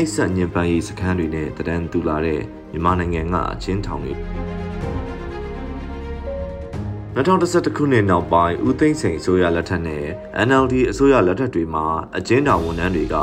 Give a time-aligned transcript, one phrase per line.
[0.00, 2.40] နှိပ်စက်ညှဉ်းပန်းရေးစခန်းတွေနဲ့တဒန်းတူလာတဲ့
[2.72, 4.12] မြန်မာနိုင်ငံကအချင်းထောင်တွေ
[7.18, 10.04] 2011ခုနှစ်နောက်ပိုင်းဦးသိန်းစိန်အစိုးရလက်ထက်နဲ့
[10.46, 11.86] NLD အစိုးရလက်ထက်တွေမှာ
[12.16, 13.16] အကျဉ်းထောင်ဝန်ထမ်းတွေက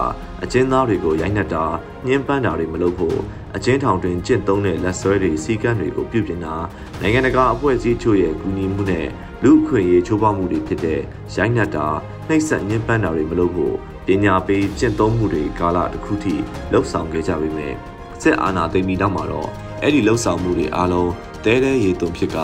[0.44, 1.66] အကျဉ်းသားတွေကိုရိုက်နှက်တာ
[2.08, 3.18] ညှဉ်းပန်းတာတွေမလုပ်ဖို့
[3.56, 6.56] အကျဉ်းထောင်တွင်ကျင့်သုံးတဲ့လက်ဆွဲတွေစီကံတွေကိုပြုပြင်တာ
[7.02, 9.08] နိုင်ငံတကာအဖွဲ့အစည်းချို့ရဲ့ကူညီမှုနဲ့
[9.44, 11.02] လူ့အခွင့်အရေးချိုးဖောက်မှုတွေဖြစ်တဲ့
[11.36, 11.88] ရိုက်နှက်တာ
[12.28, 13.76] နှိပ်စက်ညှဉ်းပန်းတာတွေမလုပ်ဖို့
[14.08, 16.36] ပညာပေးကျင့်သုံးမှုတွေကာလတစ်ခုထိ
[16.72, 17.74] လှုပ်ဆောင်ခဲ့ကြပေမဲ့
[18.22, 19.50] စစ်အာဏာသိမ်းပြီးနောက်မှာတော့
[19.82, 21.12] အဲ့ဒီလှုပ်ဆောင်မှုတွေအားလုံး
[21.46, 22.38] တဲတဲရေသွန်ဖြစ်က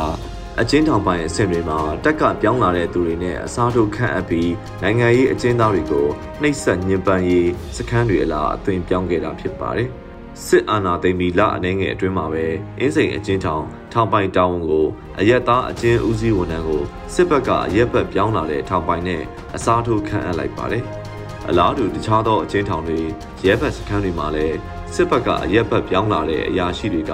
[0.59, 4.51] အကျဉ်းထောင်ပိုင်းအဆင့်တွေမှာတက်ကပြောင်းလာတဲ့သူတွေနဲ့အစားထိုးခန့်အပ်ပြီး
[4.83, 6.07] နိုင်ငံရေးအကျဉ်းသားတွေကို
[6.41, 9.89] နှိပ်စက်ညှဉ်းပန်းရေးစခန်းတွေအလားအသွင်ပြောင်းခဲ့တာဖြစ်ပါတယ်။
[10.45, 12.45] စစ်အာဏာသိမ်းပြီးလအနေငယ်အတွင်းမှာပဲ
[12.79, 14.85] အင်းစိန်အကျဉ်းထောင်ထောင်ပိုင်တာဝန်ကို
[15.19, 16.83] အရက်သားအကျဉ်းဦးစီးဝန်ထမ်းကို
[17.13, 19.21] စစ်ဘက်ကအရက်ဘက်ပြောင်းလာတဲ့ထောင်ပိုင်နဲ့
[19.55, 20.85] အစားထိုးခန့်အပ်လိုက်ပါတယ်။
[21.49, 22.99] အလားတူတခြားသောအကျဉ်းထောင်တွေ
[23.45, 24.57] ရဲဘက်စခန်းတွေမှာလည်း
[24.95, 27.11] စစ်ဘက်ကအရက်ဘက်ပြောင်းလာတဲ့အရာရှိတွေက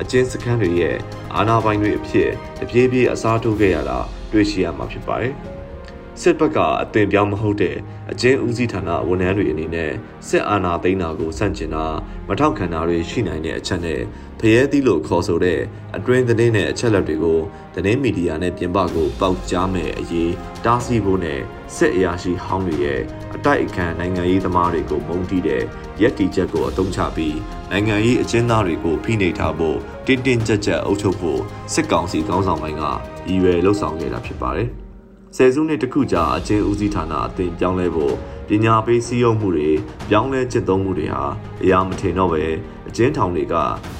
[0.00, 0.96] အကျဉ်းစခန်းတွေရဲ့
[1.34, 3.98] အာဏာပိုင်တွေအဖြစ်တပြေးပြေးအစားထိုးခဲ့ရတာ
[4.32, 5.34] တွေ့ရှိရမှာဖြစ်ပါတယ်။
[6.20, 7.76] စစ်ဘက်ကအသွင်ပြောင်းမဟုတ်တဲ့
[8.12, 9.92] အကျဉ်းဦးစီးဌာနဝန်ထမ်းတွေအနေနဲ့
[10.28, 11.86] စစ်အာဏာသိမ်းတာကိုစန့်ကျင်တာ
[12.28, 14.00] မထောက်ခံတာတွေရှိနိုင်တဲ့အချက်နဲ့
[14.40, 15.60] ဖရဲသီးလို့ခေါ်ဆိုတဲ့
[15.96, 17.40] အတွင်းသတင်းနဲ့အချက်လက်တွေကို
[17.74, 20.32] သတင်းမီဒီယာနဲ့ပြင်ပကိုပေါက်ကြားမဲ့အရေး
[20.64, 21.40] တားဆီးဖို့နဲ့
[21.76, 23.00] စစ်အရာရှိဟောင်းတွေရဲ့
[23.36, 25.62] အတိုက်အခံနိုင်ငံရေးသမားတွေကိုမုန်းတီးတဲ့
[26.02, 27.38] ရက်တီချက်ကိုအသုံးချပြီး
[27.70, 31.40] နိုင်ငံရေးအကျဉ်းသားတွေကိုဖိနှိပ်ထားဖို့တင်းတင်းကြပ်ကြပ်အုပ်ချုပ်ဖို့
[31.72, 32.82] စစ်ကောင်စီခေါင်းဆောင်ပိုင်းက
[33.28, 34.68] ရည်ရွယ်လှုပ်ဆောင်ခဲ့တာဖြစ်ပါတယ်။
[35.36, 38.14] ဆယ်စုနှစ်တခုကြာအကျဉ်းဦးစီးဌာနအသင်ပြောင်းလဲဖို့
[38.48, 39.70] ပညာပေးစည်းရုံးမှုတွေ
[40.08, 41.22] ပြောင်းလဲကျင့်သုံးမှုတွေဟာ
[41.62, 42.44] အရာမထင်တော့ပဲ
[42.88, 43.54] အကျဉ်းထောင်တွေက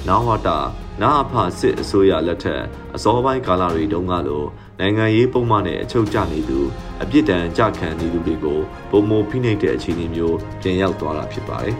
[0.07, 0.57] နာဝတာ
[0.99, 2.63] နာအဖစစ်အစိုးရလက်ထက်
[2.95, 4.43] အစောပိုင်းကာလတွေတုန်းကလို
[4.79, 6.59] နိုင်ငံရေးပုံမှန်နဲ့အချုပ်ကျနေသူ
[7.01, 8.59] အပြစ်ဒဏ်ကြခံနေသူတွေကို
[8.91, 11.75] ပုံမဖိနှိပ်တဲ့အခြေအနေမျိုးပြန်ရောက်သွားတာဖြစ်ပါတယ်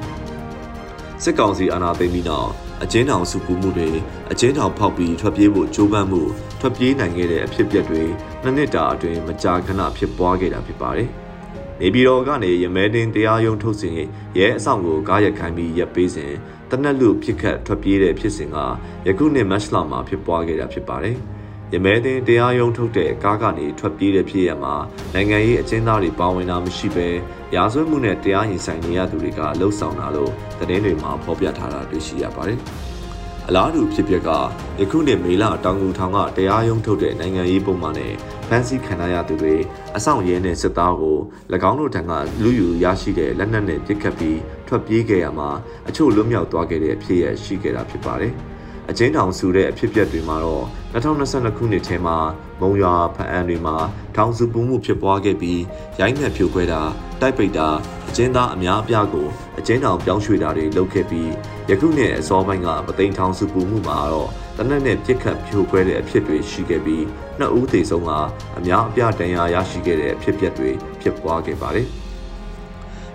[1.23, 2.49] ။စစ်ကောင်စီအာဏာသိမ်းပြီးနောက်
[2.83, 3.89] အကျဉ်းထောင်စုပူမှုတွေ
[4.31, 6.21] အကျဉ်းထောင်ဖောက်ပြီးထွက်ပြေးဖို့ကြိုးပမ်းမှု
[6.59, 8.03] ထွက်ပြေးနိုင်ခဲ့တဲ့အဖြစ်အပျက်တွေ
[8.43, 11.09] နှစ်နှစ်တာအတွင်းမကြာခဏဖြစ်ပွားခဲ့တာဖြစ်ပါတယ်။
[11.83, 13.93] နေပြည်တော်ကနေရမဲတင်တရားရုံးထုတ်စဉ်
[14.37, 16.33] ရဲအဆောင်ကိုကားရက်ခိုင်းပြီးရပ်ပေးစဉ်
[16.69, 18.57] တနက်လူဖြစ်ခတ်ထွက်ပြေးတဲ့ဖြစ်စဉ်က
[19.07, 21.17] ယခုနှစ်မတ်လမှာဖြစ်ပွားခဲ့တာဖြစ်ပါတယ်။
[21.73, 24.75] ရမဲတင်တရားရုံးထုတ်တဲ့ကားကနေထွက်ပြေးတဲ့ဖြစ်ရမှာ
[25.13, 27.07] နိုင်ငံရေးအကျဉ်းသားတွေပါဝင်တာမရှိဘဲ
[27.55, 32.61] ရာဇဝတ်မှုနဲ့တရားရင်ဆိုင်နေရသူတွေကလှုပ်ဆောင်တာလို့သတင်းတွေမှာဖော်ပြထားတာတွေ့ရှိရပါတယ်။
[33.49, 34.29] အလားတူဖြစ်ပျက်က
[34.79, 38.13] ယခုနှစ်မေလတောင်ငူထောင်ကတရားရုံးထုတ်တဲ့နိုင်ငံရေးပုံမှန်နဲ့
[38.47, 39.55] ဖမ်းဆီးခံရသူတွေ
[39.97, 41.17] အဆောင်ရဲနဲ့စစ်သားကို၎
[41.69, 42.11] င်းတို့ထံက
[42.43, 45.49] လူယူရရှိတဲ့လက်နက်နဲ့ပစ်ခတ်ပြီးထွက်ပြေးခဲ့ရမှာ
[45.89, 48.33] အချို့လွတ်မြောက်သွားခဲ့တဲ့အဖြစ်ရရှိခဲ့တာဖြစ်ပါတယ်။
[48.91, 52.17] အကျဉ်းထောင်စုတဲ့အဖြစ်အပျက်တွေမှာတော့2022ခုနှစ်ထဲမှာ
[52.61, 53.75] မုံရွာဖအံတွေမှာ
[54.15, 55.61] ထောင်စုပူမှုဖြစ်ပွားခဲ့ပြီး
[55.99, 56.81] ရိုင်းနှက်ဖြိုခွဲတာ
[57.21, 57.67] တိုက်ပိတ်တာ
[58.09, 59.27] အကျဉ်းသားအများအပြားကို
[59.59, 61.29] အကျဉ်းထောင်ပြောင်းရွှေ့တာတွေလုပ်ခဲ့ပြီး
[61.69, 67.03] ယခုနှစ်အစောပိုင်းကပသိမ်ထောင်စုပူမှုမှာတော့တနက်နဲ့ပြစ်ခတ်ဖြိုခွဲတဲ့အဖြစ်တွေရှိခဲ့ပြီး
[67.39, 68.11] နှစ်ဦးသေဆုံးက
[68.57, 70.69] အများအပြားဒဏ်ရာရရှိခဲ့တဲ့အဖြစ်အပျက်တွေ
[71.01, 71.87] ဖြစ်ပွားခဲ့ပါတယ်။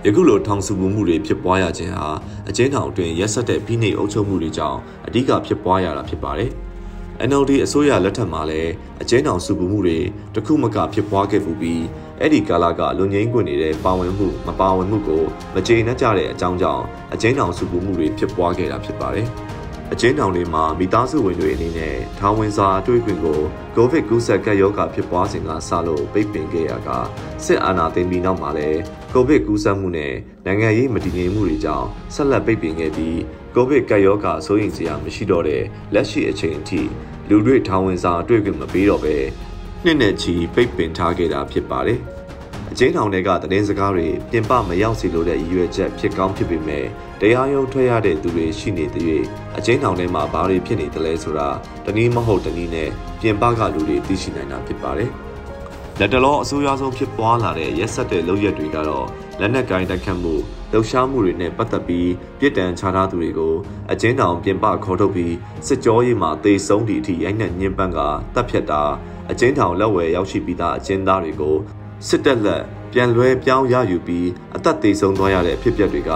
[0.04, 2.08] ယခုလိုထောင်စုမှုမှုတွေဖြစ်ပွားရခြင်းဟာ
[2.48, 6.50] အကျဉ်းထောင်အတွင်းရက်ဆက်တဲ့ဖိနှိပ်အုပ်ချုပ်မှုတွေကြောင့်အဓိကဖြစ်ပွားရတာဖြစ်ပါတယ်။
[7.28, 9.98] NLD အစိုးရလက်ထက်မှာလည်းအကျဉ်းထောင်စုမှုမှုတွေ
[10.34, 11.82] တခုမကဖြစ်ပွားခဲ့ပူပြီး
[12.20, 15.22] အဲ့ဒီကာလကလူငင်းခွင့်နေတဲ့ပါဝင်မှုမပါဝင်မှုကို
[15.54, 19.28] မကျေနပ်ကြတဲ့အကြောင်းကြောင့်အကျဉ်းထောင်စုမှုတွေဖြစ်ပွားခဲ့တာဖြစ်ပါတယ်။
[19.92, 23.40] အကျဉ်းထောင်တွေမှာမိသားစုဝင်တွေအနေနဲ့ထောင်ဝင်စာအတွေ့အကြုံကို
[23.76, 26.88] ကိုဗစ်ကူးစက်ကပ်ရောဂါဖြစ်ပွားစဉ်ကစလို့ပိတ်ပင်ခဲ့ရက
[27.44, 28.80] စစ်အာဏာသိမ်းပြီးနောက်မှာလည်း
[29.14, 30.14] ကိုဗစ်ကူးစက်မှုနဲ့
[30.46, 33.18] နိုင်ငံရေးမတည်ငြိမ်မှုတွေကြောင့်ဆက်လက်ပိတ်ပင်ခဲ့ပြီး
[33.54, 35.62] ကိုဗစ်ကပ်ရောဂါဆိုရင်စရာမရှိတော့တဲ့
[35.94, 36.82] လက်ရှိအချိန်အထိ
[37.28, 39.16] လူတွေထောင်ဝင်စာအတွေ့အကြုံမပေးတော့ပဲ
[39.84, 42.00] နှစ်နဲ့ချီပိတ်ပင်ထားခဲ့တာဖြစ်ပါတယ်။
[42.72, 46.84] အကျဉ်းထောင်တွေကသတင်းစကားတွေပြင်ပမရောက်စီလို့တဲ့ရည်ရွယ်ချက်ဖြစ်ကောင်းဖြစ်ပေမဲ့
[47.20, 49.04] တရားရုံးထွက်ရတဲ့သူတွေရှိနေတဲ့၍
[49.56, 51.48] အကျဉ်းထောင်ထဲမှာဘာတွေဖြစ်နေသလဲဆိုတာ
[51.84, 52.90] တနည်းမဟုတ်တနည်းနဲ့
[53.20, 55.10] ပြင်ပကလူတွေသိရှိနိုင်တာဖြစ်ပါတယ်။
[56.00, 59.06] လက်တလောအဆိုးရွားဆုံးဖြစ်ပွားလာတဲ့ရက်ဆက်တဲ့လုပ်ရက်တွေကတော့
[59.40, 60.34] လက်နက်ကိုင်းတိုက်ခတ်မှု
[60.72, 63.54] လှုပ်ရှားမှုတွေနဲ့ပတ်သက်ပြီးပြည်တံချထားသူတွေကို
[63.92, 65.34] အကျဉ်းထောင်ပြင်ပခေါ်ထုတ်ပြီး
[65.66, 67.98] စစ်ကြောရေးမှာတေဆုံးသည့်အထိရိုက်နှက်ညှဉ်းပန်းက
[68.34, 68.82] တပ်ဖြတ်တာ
[69.30, 71.56] အကျဉ်းထောင်လက်ဝယ်ရောက်ရှိပြီးသားအကျဉ်းသားတွေကို
[72.04, 72.62] စစ်တပ်လက်
[72.92, 76.10] ပြန်လွဲပြောင်းရယူပြီးအသက်သေဆုံးသွားရတဲ့အဖြစ်အပျက်တွေက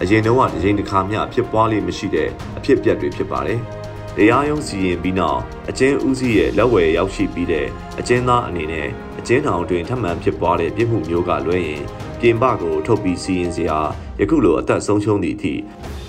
[0.00, 3.60] အရင်တုန်းကတစ်ချိန်တစ်ခါမျှဖြစ်ပွားလိမ့်မရှိတဲ့အဖြစ်အပျက်တွေဖြစ်ပါတယ်။
[4.16, 5.40] တရားရုံးစီရင်ပြီးနောက်
[5.70, 7.66] အကျဉ်းဦးစီးရဲ့လက်ဝယ်ရောက်ရှိပြီးတဲ့
[7.98, 8.88] အကျဉ်းသားအနေနဲ့
[9.18, 11.82] အကျဉ်းထောင်တွင်ထပ်မံဖြစ်ပွားတဲ့ပြစ်မှုမျိုးကလွဲရင်
[12.20, 13.78] ပြင်ပကိုထုတ်ပြီးစီရင်စရာ
[14.20, 15.54] ယခုလိုအသက်ဆုံးရှုံးသည့်အထိ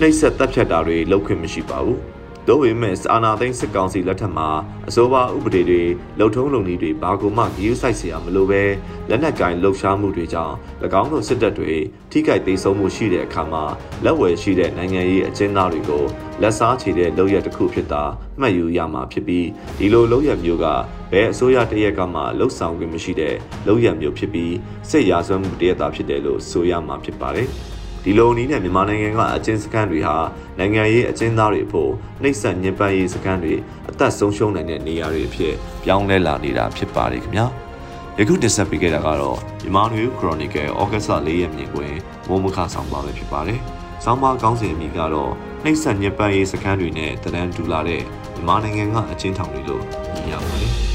[0.00, 1.98] နှိပ်စက်တပ်ဖြတ်တာတွေလုပ်ခွင့်မရှိပါဘူး။။
[2.50, 4.48] ။ဒို့ဝိမဲ့အာနာသိန်းစစ်ကောင်စီလက်ထက်မှာ
[4.88, 5.82] အစိုးရဥပဒေတွေ
[6.18, 8.62] လှုပ်ထုံးလုံနည်းတွေဘာကိုမှဂရုစိုက်စရာမလိုပဲ
[9.08, 10.54] လက်နက်ကင်လှုပ်ရှားမှုတွေကြောင့်၎
[11.00, 11.72] င်းတို့စစ်တပ်တွေ
[12.10, 13.64] ထိခိုက်သိမ်းဆုံးမှုရှိတဲ့အခါမှာ
[14.04, 16.04] လက်ဝယ်ရှိတဲ့နိုင်ငံရေးအကျဉ်းသားတွေကို
[16.42, 18.02] လက်စားချေတဲ့လုပ်ရက်တစ်ခုဖြစ်တာ
[18.40, 19.46] မှတ်ယူရမှာဖြစ်ပြီး
[19.78, 20.66] ဒီလိုလုပ်ရက်မျိုးက
[21.12, 23.34] ဘယ်အစိုးရတရက်ကမှလှုပ်ဆောင်ခွင့်မရှိတဲ့
[23.66, 24.54] လုပ်ရက်မျိုးဖြစ်ပြီး
[24.90, 27.50] စစ်ရာဇဝမှုတရက်တာဖြစ်တယ်လို့ဆိုရမှာဖြစ်ပါတယ်။
[28.08, 30.16] ဒီလိုနည်းနဲ့မြန်မာနိုင်ငံကအကျဉ်းစခန်းတွေဟာ
[30.58, 31.90] နိုင်ငံရေးအကျဉ်းသားတွေအဖို့
[32.22, 33.54] နှိပ်စက်ညှဉ်းပန်းရေးစခန်းတွေ
[33.90, 37.46] အသက်ဆုံးရှုံးနိုင်တဲ့နေရာတွေအဖြစ်ပြောင်းလဲလာနေတာဖြစ်ပါတယ်ခင်ဗျာ။
[38.18, 41.96] ယခုတင်ဆက်ပေးခဲ့တာကတော့မြန်မာနွေခရိုနီကယ်ဩဂတ်စ်လ၄ရက်မြင်ကွင်း
[42.28, 43.60] မိုးမခဆောင်ပါပဲဖြစ်ပါတယ်။
[44.04, 45.32] ဆောင်းပါးကောင်းစဉ်အမိကတော့
[45.64, 48.02] နှိပ်စက်ညှဉ်းပန်းရေးစခန်းတွေနဲ့တရန်တူလာတဲ့
[48.34, 49.82] မြန်မာနိုင်ငံကအချင်းထောင်တွေလို့
[50.14, 50.74] ညင်ရပါတယ်။